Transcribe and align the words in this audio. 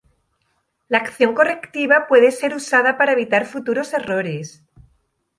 La 0.87 0.97
acción 0.97 1.35
correctiva 1.35 2.07
puede 2.07 2.31
ser 2.31 2.55
usada 2.55 2.97
para 2.97 3.11
evitar 3.11 3.45
futuros 3.45 3.93
errores. 3.93 4.63